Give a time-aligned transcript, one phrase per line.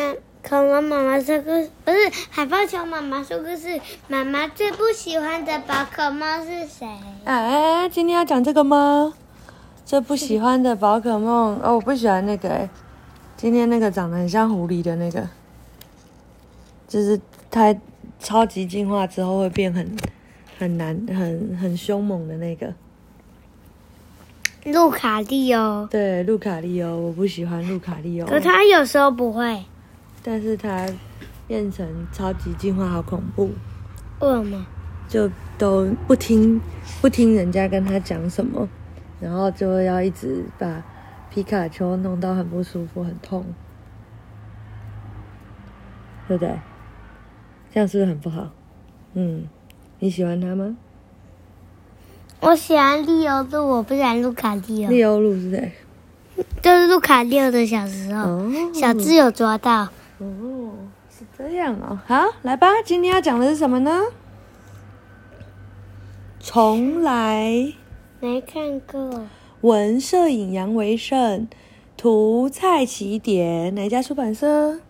[0.00, 1.98] 嗯，恐龙妈妈说故事不是
[2.30, 3.78] 海豹熊妈妈说故事。
[4.08, 6.88] 妈妈最不喜欢的宝可梦是谁？
[7.26, 9.12] 哎，今天要讲这个吗？
[9.84, 12.70] 最不喜欢的宝可梦哦，我不喜欢那个哎。
[13.36, 15.28] 今天那个长得很像狐狸的那个，
[16.88, 17.20] 就是
[17.50, 17.76] 它
[18.18, 19.94] 超级进化之后会变很
[20.58, 22.72] 很难、很很凶猛的那个。
[24.64, 28.26] 路卡利欧，对，路卡利欧，我不喜欢路卡利欧。
[28.26, 29.62] 可他有时候不会，
[30.22, 30.86] 但是他
[31.46, 33.50] 变成超级进化，好恐怖。
[34.20, 34.66] 为什么？
[35.08, 36.60] 就都不听
[37.00, 38.68] 不听人家跟他讲什么，
[39.20, 40.82] 然后就要一直把
[41.30, 43.44] 皮卡丘弄到很不舒服、很痛，
[46.28, 46.58] 对不对？
[47.72, 48.50] 这样是不是很不好？
[49.14, 49.48] 嗯，
[49.98, 50.76] 你喜欢他吗？
[52.40, 54.90] 我喜欢利欧路，我不喜欢路卡利欧。
[54.90, 55.72] 利欧路是谁？
[56.62, 59.88] 就是路卡利欧的小时候，哦、小智有抓到。
[60.20, 60.74] 哦，
[61.08, 61.98] 是这样哦。
[62.06, 64.02] 好，来吧，今天要讲的是什么呢？
[66.38, 67.72] 重来。
[68.20, 69.26] 没看过。
[69.62, 71.48] 文摄影杨维胜，
[71.96, 74.80] 图蔡奇典，哪家出版社？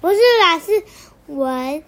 [0.00, 1.82] 不是啦，是文。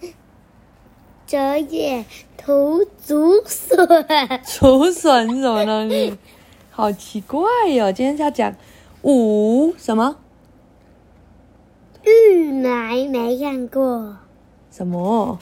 [1.27, 2.05] 折野
[2.37, 3.77] 图竹笋，
[4.43, 6.17] 竹笋是什么东西？
[6.71, 8.55] 好奇怪哟、今天是要讲
[9.03, 10.15] 五什么？
[12.03, 14.17] 玉来没看过。
[14.71, 15.37] 什么？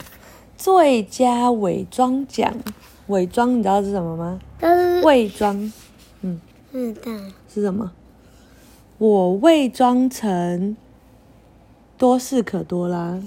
[0.57, 2.53] 最佳伪装奖？
[3.07, 4.39] 伪装你知道是什么吗？
[5.03, 5.71] 伪装。
[6.21, 6.41] 嗯。
[6.71, 7.11] 知道。
[7.47, 7.91] 是什么？
[8.97, 10.75] 我伪装成
[11.97, 13.21] 多事可多啦。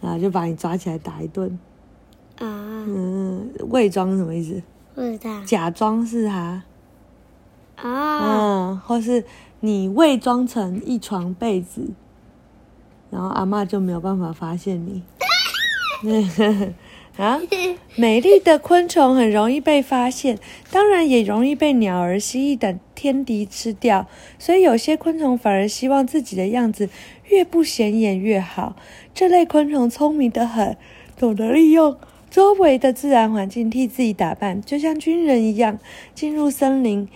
[0.00, 1.58] 然后就把你抓起来打一顿。
[2.38, 2.46] 啊。
[2.86, 4.62] 嗯，伪装是什么意思？
[4.94, 5.42] 不知道。
[5.44, 6.62] 假装是他。
[7.76, 8.70] 啊。
[8.70, 9.24] 嗯，或是
[9.60, 11.90] 你伪装成一床被子，
[13.10, 15.02] 然后阿嬷就没有办法发现你。
[17.18, 17.40] 啊，
[17.96, 20.38] 美丽的昆虫很容易被发现，
[20.70, 24.06] 当然也容易被鸟儿、蜥蜴等天敌吃掉。
[24.38, 26.88] 所以有些昆虫反而希望自己的样子
[27.26, 28.76] 越不显眼越好。
[29.12, 30.76] 这类昆虫聪明得很，
[31.18, 31.96] 懂得利用
[32.30, 35.80] 周围的自然环境替自己打扮，就像军人一样。
[36.14, 37.08] 进入森林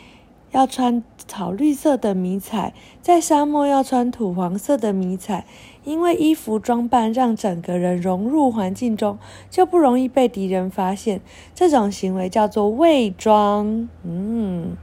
[0.53, 5.45] 要穿草绿色的迷彩，在沙漠要穿土黄色的迷彩。
[5.85, 9.19] 因为衣服装扮让整个人融入环境中，
[9.51, 11.21] 就不容易被敌人发现。
[11.57, 13.89] 这种行为叫做伪装。
[14.05, 14.77] 嗯，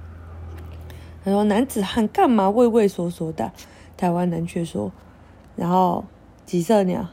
[1.24, 3.54] 他说男子汉干嘛畏畏缩缩的？
[3.96, 4.92] 台湾人却说，
[5.56, 6.04] 然后
[6.46, 7.08] 几色鸟？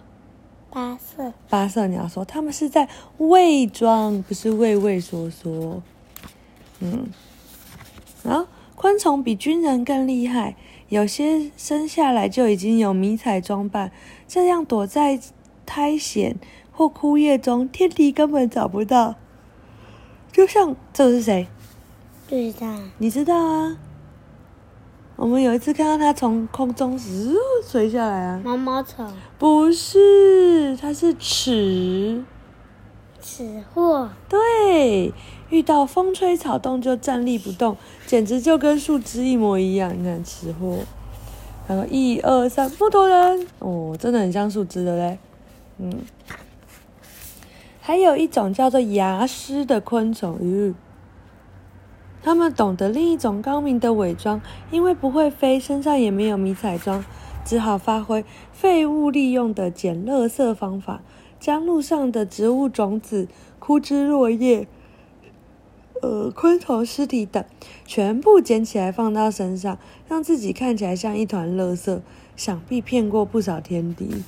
[0.69, 1.33] 八色。
[1.49, 5.81] 八色鸟说他们是在伪装，不是畏畏缩缩。
[6.81, 7.09] 嗯，
[8.27, 10.57] 然后昆虫比军人更厉害。
[10.89, 13.91] 有些生下来就已经有迷彩装扮，
[14.29, 15.19] 这样躲在
[15.65, 16.37] 苔藓
[16.71, 19.15] 或枯叶中，天敌根本找不到。
[20.31, 21.49] 就像这是谁？
[22.29, 22.67] 不知道。
[22.99, 23.79] 你知道啊？
[25.17, 27.35] 我们有一次看到它从空中嗖
[27.67, 28.41] 垂下来啊。
[28.45, 29.11] 毛毛虫？
[29.39, 32.23] 不是，它是齿。
[33.27, 34.09] 吃货。
[34.29, 35.13] 对。
[35.51, 37.77] 遇到风吹草动就站立不动，
[38.07, 39.93] 简直就跟树枝一模一样。
[39.97, 40.79] 你看，吃货。
[41.69, 45.19] 然后一二三，木头人哦，真的很像树枝的嘞。
[45.79, 45.93] 嗯，
[47.81, 50.75] 还有一种叫做牙狮的昆虫，鱼，
[52.23, 57.05] 他们懂得另一种高明的伪装，因为不会飞，身上也没有迷彩装，
[57.45, 61.03] 只好发挥废物利用的捡垃圾方法，
[61.39, 64.67] 将路上的植物种子、枯枝落叶。
[66.03, 67.43] 呃，昆虫尸体等
[67.87, 72.01] 全部捡起来放到身上，让自己看起来像一团垃圾。
[72.37, 74.23] 想必骗过不少天敌，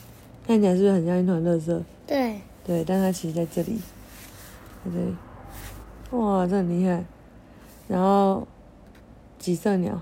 [0.46, 1.82] 看起来是不是很像一团垃圾？
[2.06, 3.78] 对，对，但它其实在这里，
[4.82, 5.14] 在这里。
[6.12, 7.04] 哇，这很厉害。
[7.86, 8.48] 然后
[9.38, 10.00] 几色鸟？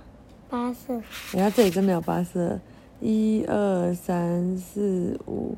[0.49, 1.03] 八色。
[1.35, 2.61] 哎呀，这里真的有八色，
[3.01, 5.57] 一二三四五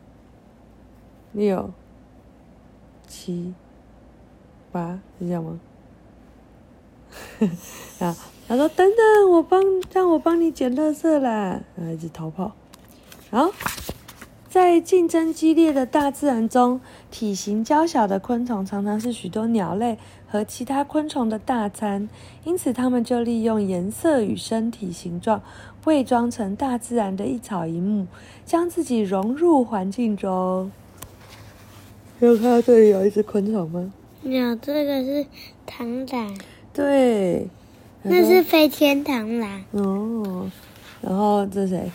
[1.32, 1.70] 六
[3.06, 3.54] 七
[4.72, 5.60] 八，是这样吗？
[8.00, 8.16] 啊！
[8.46, 12.52] 他说：“等等，我帮，让我帮你捡垃圾啦！”然后一直逃跑。
[13.30, 13.50] 好，
[14.48, 16.80] 在竞争激烈的大自然中，
[17.10, 22.08] 体型娇小的昆虫常常是许多鸟类和其他昆虫的大餐，
[22.44, 25.42] 因此它们就利用颜色与身体形状，
[25.84, 28.06] 伪装成大自然的一草一木，
[28.44, 30.70] 将自己融入环境中。
[32.20, 33.92] 有看到这里有一只昆虫吗？
[34.22, 35.24] 有，这个是
[35.66, 36.36] 螳螂。
[36.72, 37.46] 对，
[38.02, 39.62] 那是飞天螳螂。
[39.70, 40.50] 哦，
[41.00, 41.92] 然后这是谁？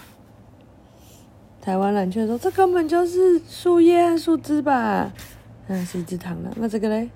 [1.62, 5.12] 台湾蓝雀说：“这根本就是树叶和树枝吧？”
[5.68, 6.54] 那是一只螳螂。
[6.56, 7.10] 那这个嘞？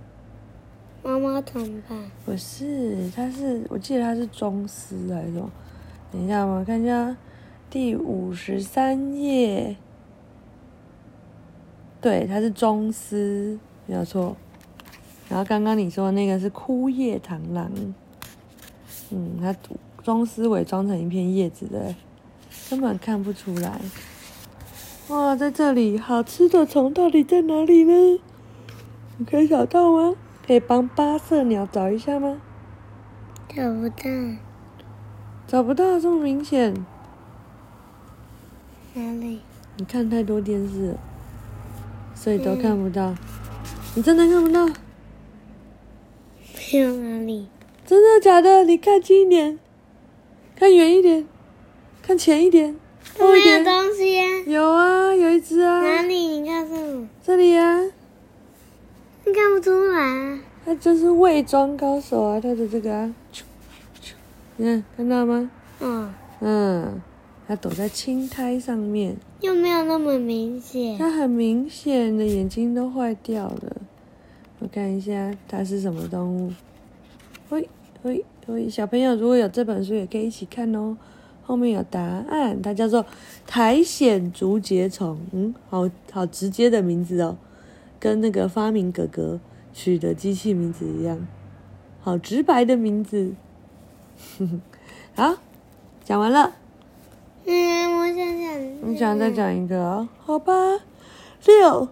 [1.03, 1.95] 毛毛虫吧？
[2.25, 5.49] 不是，它是，我记得它是中丝还是什么？
[6.11, 7.15] 等一下，我看一下
[7.69, 9.77] 第五十三页。
[11.99, 14.35] 对，它是中丝，没有错。
[15.29, 17.71] 然后刚刚你说的那个是枯叶螳螂，
[19.09, 19.55] 嗯，它
[20.03, 21.93] 中丝伪装成一片叶子的，
[22.69, 23.81] 根本看不出来。
[25.09, 28.21] 哇，在这里，好吃的虫到底在哪里呢？
[29.17, 30.15] 你可以找到吗？
[30.45, 32.41] 可以帮八色鸟找一下吗？
[33.49, 34.03] 找不到。
[35.47, 36.73] 找不到，这么明显。
[38.93, 39.41] 哪里？
[39.77, 40.99] 你看太多电视了，
[42.19, 43.11] 所以都看不到。
[43.11, 43.17] 嗯、
[43.95, 44.65] 你真的看不到？
[46.73, 47.47] 没有哪里？
[47.85, 48.63] 真的假的？
[48.65, 49.57] 你看近一点，
[50.55, 51.25] 看远一点，
[52.01, 52.75] 看前一点，
[53.17, 53.63] 后一点。
[53.63, 54.43] 没有东西呀、啊。
[54.47, 55.81] 有啊，有一只啊。
[55.81, 56.15] 哪里？
[56.15, 57.07] 你看什么？
[57.23, 57.91] 这里呀、啊。
[59.23, 60.39] 你看不出来啊。
[60.65, 63.13] 他就是伪装高手啊，他的这个啊，
[64.57, 65.49] 你看看到吗？
[65.79, 66.13] 嗯。
[66.39, 67.01] 嗯，
[67.47, 69.15] 他躲在青苔上面。
[69.39, 70.97] 又没有那么明显。
[70.97, 73.77] 它很明显的眼睛都坏掉了。
[74.59, 76.51] 我看一下，它是什么动物？
[77.49, 77.69] 喂
[78.03, 78.69] 喂喂！
[78.69, 80.97] 小朋友如果有这本书，也可以一起看哦。
[81.43, 83.05] 后面有答案，它叫做
[83.45, 85.17] 苔藓竹节虫。
[85.31, 87.37] 嗯，好好直接的名字哦，
[87.99, 89.39] 跟那个发明哥哥
[89.73, 91.25] 取的机器名字一样，
[92.01, 93.33] 好直白的名字。
[95.15, 95.37] 好，
[96.03, 96.55] 讲完了。
[97.49, 98.91] 嗯，我想讲。
[98.91, 100.07] 你想再讲一个？
[100.19, 100.53] 好吧，
[101.45, 101.87] 六。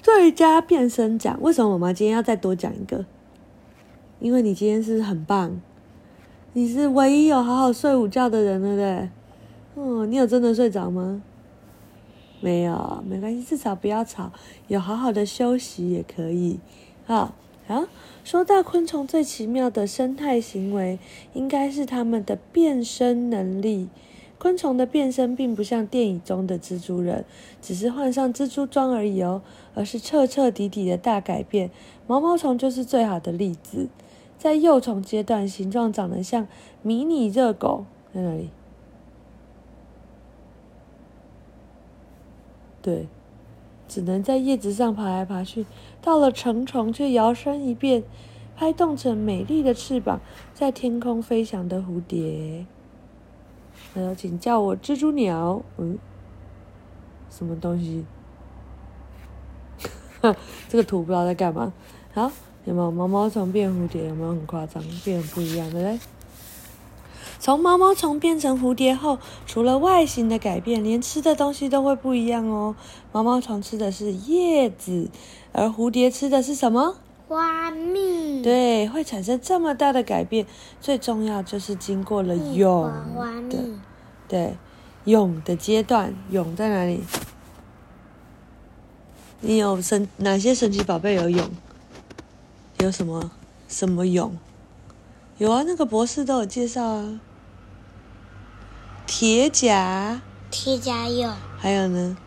[0.00, 3.04] 最佳变身奖，为什么妈妈今天要再多讲一个？
[4.20, 5.60] 因为你今天是很棒，
[6.52, 9.10] 你是唯一有好好睡午觉的人，对不对？
[9.74, 11.20] 哦，你有真的睡着吗？
[12.40, 14.30] 没有，没关系，至少不要吵，
[14.68, 16.60] 有好好的休息也可以。
[17.06, 17.34] 好，
[17.66, 17.88] 啊，
[18.22, 21.00] 说到昆虫最奇妙的生态行为，
[21.34, 23.88] 应该是它们的变身能力。
[24.42, 27.24] 昆虫的变身并不像电影中的蜘蛛人，
[27.60, 29.40] 只是换上蜘蛛装而已哦，
[29.72, 31.70] 而是彻彻底底的大改变。
[32.08, 33.88] 毛毛虫就是最好的例子，
[34.36, 36.48] 在幼虫阶段，形状长得像
[36.82, 38.50] 迷你热狗，在哪里？
[42.82, 43.06] 对，
[43.86, 45.64] 只能在叶子上爬来爬去。
[46.00, 48.02] 到了成虫，却摇身一变，
[48.56, 50.20] 拍动成美丽的翅膀，
[50.52, 52.66] 在天空飞翔的蝴蝶。
[53.94, 55.62] 呃，请叫我蜘蛛鸟。
[55.76, 55.98] 嗯，
[57.30, 58.04] 什么东西？
[60.68, 61.72] 这个图不知道在干嘛。
[62.14, 62.30] 好，
[62.64, 64.08] 有没有毛毛虫变蝴蝶？
[64.08, 64.82] 有没有很夸张？
[65.04, 65.98] 变得不一样的嘞。
[67.38, 72.76] 从毛毛虫变成蝴蝶后，除了外形的改变，连吃的东西都会不一样哦。
[73.10, 75.10] 毛毛虫吃的是叶子，
[75.52, 76.96] 而蝴蝶吃的是什么？
[77.32, 78.42] 花蜜。
[78.42, 80.46] 对，会产生这么大的改变，
[80.82, 82.92] 最重要就是经过了蛹
[83.48, 83.58] 的，
[84.28, 84.54] 对，
[85.06, 86.14] 蛹的阶段。
[86.30, 87.00] 蛹在哪里？
[89.40, 91.50] 你有神哪些神奇宝贝有蛹？
[92.80, 93.30] 有什么
[93.66, 94.32] 什么蛹？
[95.38, 97.18] 有啊，那个博士都有介绍啊。
[99.06, 100.20] 铁甲。
[100.50, 101.34] 铁甲蛹。
[101.56, 102.18] 还有呢？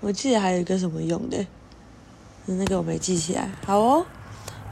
[0.00, 1.46] 我记得还有一个什么蛹的。
[2.46, 4.04] 那个我没记起来，好哦，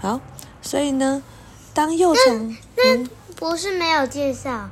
[0.00, 0.20] 好，
[0.60, 1.22] 所以呢，
[1.72, 4.68] 当幼虫，那，那博士没有介绍，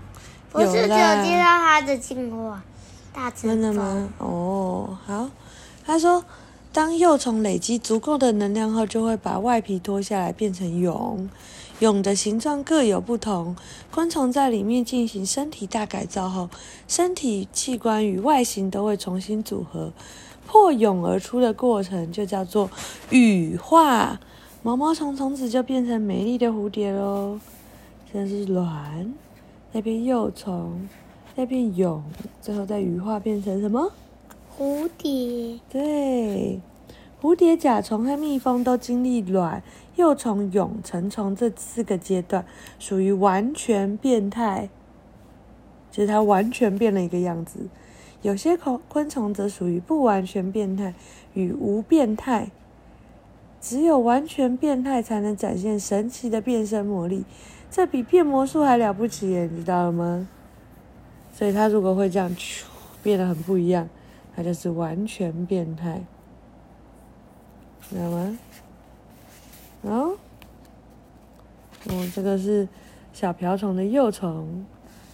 [0.50, 2.60] 不是只有介绍它的进化，
[3.12, 3.48] 大成。
[3.48, 4.08] 真的吗？
[4.18, 5.30] 哦，好，
[5.86, 6.24] 他说，
[6.72, 11.28] 当幼虫累积足够的能量后，就会把外皮脱下来变成蛹，
[11.78, 13.54] 蛹的形状各有不同，
[13.92, 16.50] 昆虫在里面进行身体大改造后，
[16.88, 19.92] 身体器官与外形都会重新组合。
[20.48, 22.70] 破蛹而出的过程就叫做
[23.10, 24.18] 羽化，
[24.62, 27.38] 毛毛虫从此就变成美丽的蝴蝶喽。
[28.10, 29.12] 先是卵，
[29.70, 30.88] 再变幼虫，
[31.36, 32.02] 再变蛹，
[32.40, 33.92] 最后再羽化变成什么？
[34.56, 35.60] 蝴蝶。
[35.68, 36.58] 对，
[37.20, 39.62] 蝴蝶、甲虫和蜜蜂都经历卵、
[39.96, 42.46] 幼虫、蛹、成虫这四个阶段，
[42.78, 44.70] 属于完全变态，
[45.92, 47.68] 就是它完全变了一个样子。
[48.22, 50.94] 有些昆昆虫则属于不完全变态
[51.34, 52.50] 与无变态，
[53.60, 57.24] 只有完全变态才能展现神奇的变身魔力，
[57.70, 60.28] 这比变魔术还了不起耶，你知道了吗？
[61.32, 62.34] 所以它如果会这样，
[63.02, 63.88] 变得很不一样，
[64.34, 66.02] 它就是完全变态，
[67.88, 68.38] 知道吗？
[69.82, 70.16] 哦，
[71.86, 72.66] 哦，这个是
[73.12, 74.66] 小瓢虫的幼虫，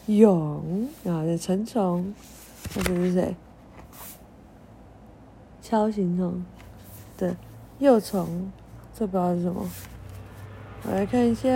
[0.06, 2.14] 蛹，然后是成虫，
[2.74, 3.36] 那这是谁？
[5.62, 6.44] 锹形虫，
[7.16, 7.36] 对，
[7.78, 8.52] 幼虫，
[8.92, 9.66] 这不知道是什么。
[10.84, 11.48] 我来看一下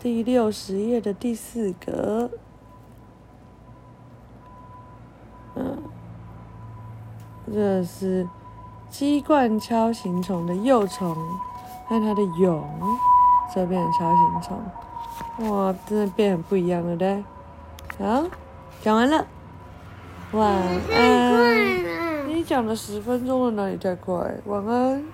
[0.00, 2.30] 第六十页的第四格，
[5.56, 5.82] 嗯，
[7.52, 8.28] 这是
[8.88, 11.16] 鸡冠锹形虫的幼虫，
[11.88, 12.62] 看它的蛹，
[13.52, 17.24] 这变成锹形虫，哇，真的变很不一样了嘞。
[17.98, 18.22] 啊，
[18.80, 19.26] 讲完了，
[20.32, 20.48] 晚
[20.92, 22.28] 安。
[22.28, 24.14] 你讲了十分钟了，哪里太快？
[24.46, 25.04] 晚安。